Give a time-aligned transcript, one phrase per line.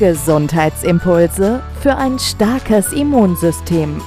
[0.00, 4.00] Gesundheitsimpulse für ein starkes Immunsystem.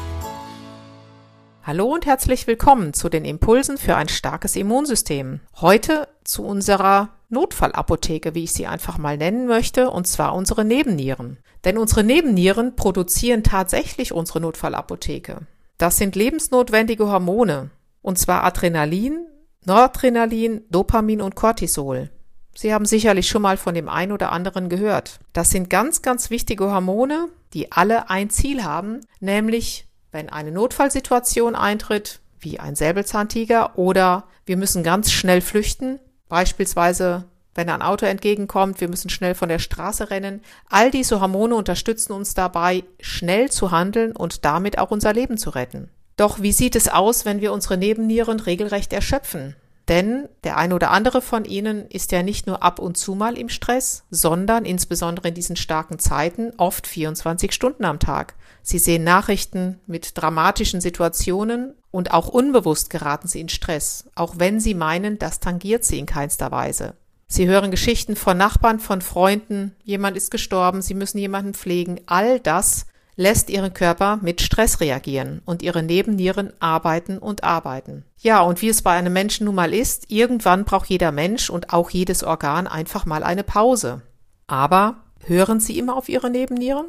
[1.62, 5.42] Hallo und herzlich willkommen zu den Impulsen für ein starkes Immunsystem.
[5.62, 11.38] Heute zu unserer Notfallapotheke, wie ich sie einfach mal nennen möchte, und zwar unsere Nebennieren.
[11.64, 15.42] Denn unsere Nebennieren produzieren tatsächlich unsere Notfallapotheke.
[15.78, 17.70] Das sind lebensnotwendige Hormone,
[18.02, 19.28] und zwar Adrenalin,
[19.68, 22.10] Noradrenalin, Dopamin und Cortisol.
[22.56, 25.20] Sie haben sicherlich schon mal von dem einen oder anderen gehört.
[25.34, 31.56] Das sind ganz, ganz wichtige Hormone, die alle ein Ziel haben, nämlich wenn eine Notfallsituation
[31.56, 38.82] eintritt, wie ein Säbelzahntiger, oder wir müssen ganz schnell flüchten, beispielsweise wenn ein Auto entgegenkommt,
[38.82, 40.42] wir müssen schnell von der Straße rennen.
[40.70, 45.52] All diese Hormone unterstützen uns dabei, schnell zu handeln und damit auch unser Leben zu
[45.52, 45.90] retten.
[46.18, 49.56] Doch wie sieht es aus, wenn wir unsere Nebennieren regelrecht erschöpfen?
[49.90, 53.38] Denn der eine oder andere von Ihnen ist ja nicht nur ab und zu mal
[53.38, 58.36] im Stress, sondern insbesondere in diesen starken Zeiten oft 24 Stunden am Tag.
[58.62, 64.62] Sie sehen Nachrichten mit dramatischen Situationen und auch unbewusst geraten Sie in Stress, auch wenn
[64.62, 66.96] Sie meinen, das tangiert Sie in keinster Weise.
[67.28, 72.00] Sie hören Geschichten von Nachbarn, von Freunden, jemand ist gestorben, Sie müssen jemanden pflegen.
[72.06, 72.86] All das
[73.16, 78.06] lässt ihren Körper mit Stress reagieren und ihre Nebennieren arbeiten und arbeiten.
[78.18, 81.74] Ja, und wie es bei einem Menschen nun mal ist, irgendwann braucht jeder Mensch und
[81.74, 84.02] auch jedes Organ einfach mal eine Pause.
[84.48, 86.88] Aber hören Sie immer auf Ihre Nebennieren?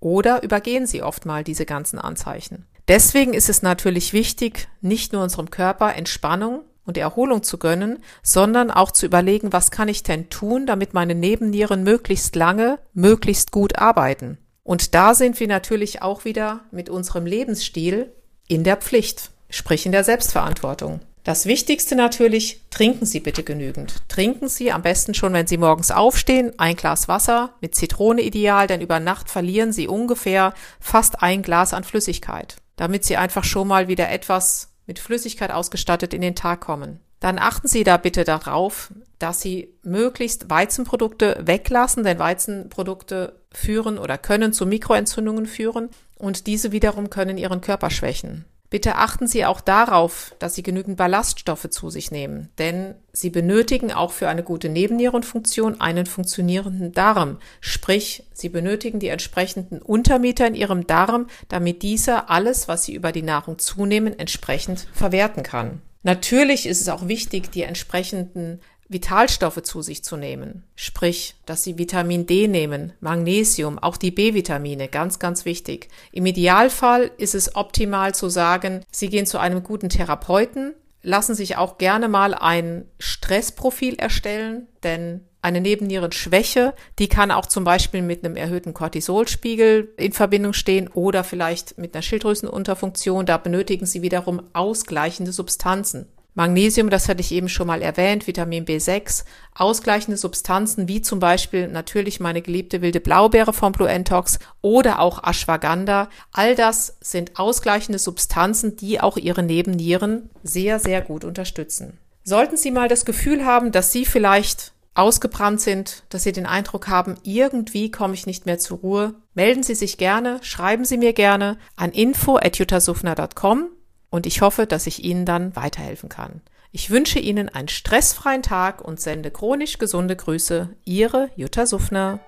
[0.00, 2.66] Oder übergehen Sie oft mal diese ganzen Anzeichen?
[2.88, 8.70] Deswegen ist es natürlich wichtig, nicht nur unserem Körper Entspannung und Erholung zu gönnen, sondern
[8.70, 13.78] auch zu überlegen, was kann ich denn tun, damit meine Nebennieren möglichst lange, möglichst gut
[13.78, 14.38] arbeiten.
[14.70, 18.12] Und da sind wir natürlich auch wieder mit unserem Lebensstil
[18.46, 21.00] in der Pflicht, sprich in der Selbstverantwortung.
[21.24, 23.96] Das Wichtigste natürlich, trinken Sie bitte genügend.
[24.08, 28.68] Trinken Sie am besten schon, wenn Sie morgens aufstehen, ein Glas Wasser mit Zitrone ideal,
[28.68, 33.66] denn über Nacht verlieren Sie ungefähr fast ein Glas an Flüssigkeit, damit Sie einfach schon
[33.66, 38.24] mal wieder etwas mit Flüssigkeit ausgestattet in den Tag kommen dann achten Sie da bitte
[38.24, 46.46] darauf, dass Sie möglichst Weizenprodukte weglassen, denn Weizenprodukte führen oder können zu Mikroentzündungen führen und
[46.46, 48.44] diese wiederum können Ihren Körper schwächen.
[48.70, 53.90] Bitte achten Sie auch darauf, dass Sie genügend Ballaststoffe zu sich nehmen, denn Sie benötigen
[53.90, 60.54] auch für eine gute Nebennierenfunktion einen funktionierenden Darm, sprich Sie benötigen die entsprechenden Untermieter in
[60.54, 65.82] Ihrem Darm, damit dieser alles, was Sie über die Nahrung zunehmen, entsprechend verwerten kann.
[66.02, 68.60] Natürlich ist es auch wichtig, die entsprechenden
[68.90, 70.64] Vitalstoffe zu sich zu nehmen.
[70.74, 75.88] Sprich, dass Sie Vitamin D nehmen, Magnesium, auch die B-Vitamine, ganz, ganz wichtig.
[76.10, 81.56] Im Idealfall ist es optimal zu sagen, Sie gehen zu einem guten Therapeuten, lassen sich
[81.56, 88.24] auch gerne mal ein Stressprofil erstellen, denn eine Nebennierenschwäche, die kann auch zum Beispiel mit
[88.24, 93.24] einem erhöhten Cortisolspiegel in Verbindung stehen oder vielleicht mit einer Schilddrüsenunterfunktion.
[93.24, 96.06] Da benötigen Sie wiederum ausgleichende Substanzen.
[96.34, 99.24] Magnesium, das hatte ich eben schon mal erwähnt, Vitamin B6,
[99.54, 105.22] ausgleichende Substanzen wie zum Beispiel natürlich meine geliebte wilde Blaubeere vom Blue Entox oder auch
[105.24, 106.08] Ashwagandha.
[106.32, 111.98] All das sind ausgleichende Substanzen, die auch Ihre Nebennieren sehr, sehr gut unterstützen.
[112.22, 116.88] Sollten Sie mal das Gefühl haben, dass Sie vielleicht ausgebrannt sind, dass Sie den Eindruck
[116.88, 121.12] haben, irgendwie komme ich nicht mehr zur Ruhe, melden Sie sich gerne, schreiben Sie mir
[121.12, 123.70] gerne an info.jutasufner.com
[124.10, 126.40] und ich hoffe, dass ich Ihnen dann weiterhelfen kann.
[126.72, 130.68] Ich wünsche Ihnen einen stressfreien Tag und sende chronisch gesunde Grüße.
[130.84, 132.20] Ihre Jutta Suffner.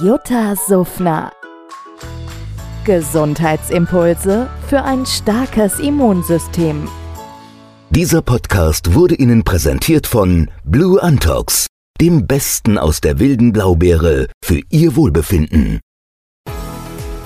[0.00, 1.32] Jutta Suffner.
[2.84, 6.88] Gesundheitsimpulse für ein starkes Immunsystem.
[7.90, 11.66] Dieser Podcast wurde Ihnen präsentiert von Blue Antox
[12.00, 15.80] dem Besten aus der wilden Blaubeere für Ihr Wohlbefinden.